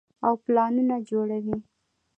او 0.27 0.33
پلانونه 0.45 0.95
جوړوي- 1.09 1.55